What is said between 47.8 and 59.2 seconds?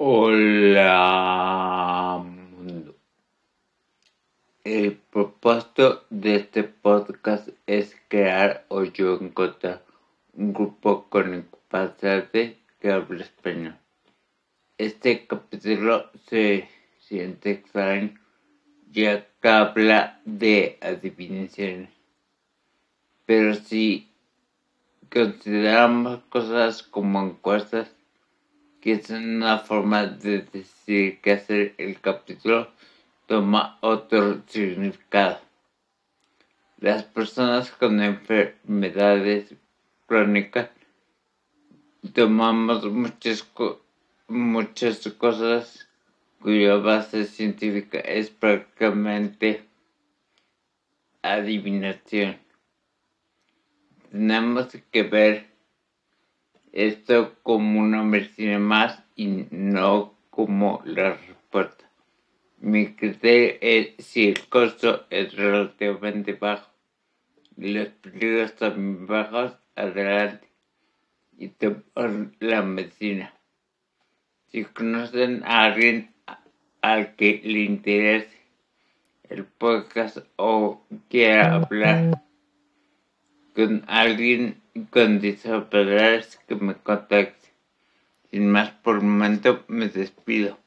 es prácticamente adivinación. Tenemos que ver esto como una medicina más